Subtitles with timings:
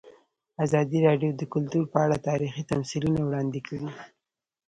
[0.65, 3.87] ازادي راډیو د کلتور په اړه تاریخي تمثیلونه وړاندې کړي.